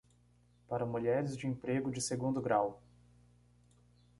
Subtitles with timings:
[0.67, 2.81] Para mulheres de emprego de segundo grau